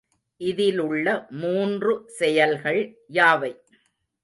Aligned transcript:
இதிலுள்ள 0.41 1.05
மூன்று 1.33 1.93
செயல்கள் 2.07 2.81
யாவை? 3.09 3.53